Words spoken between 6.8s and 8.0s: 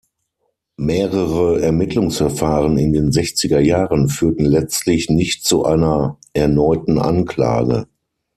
Anklage.